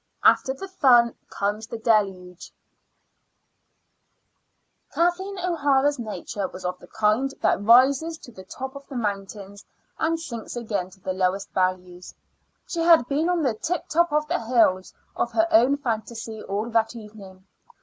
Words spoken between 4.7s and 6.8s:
Kathleen O'Hara's nature was of